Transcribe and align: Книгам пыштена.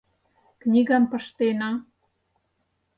Книгам 0.61 1.03
пыштена. 1.11 1.71